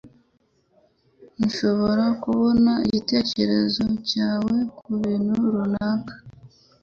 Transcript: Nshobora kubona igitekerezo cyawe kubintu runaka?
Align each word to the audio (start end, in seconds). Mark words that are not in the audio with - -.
Nshobora 1.43 2.05
kubona 2.23 2.71
igitekerezo 2.87 3.83
cyawe 4.09 4.55
kubintu 4.77 5.33
runaka? 5.53 6.13